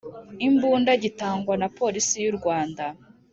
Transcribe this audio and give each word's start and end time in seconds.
Imbunda 0.47 0.91
gitangwa 1.03 1.53
na 1.61 1.67
polisi 1.77 2.15
y 2.23 2.27
u 2.31 2.33
rwanda 2.37 2.85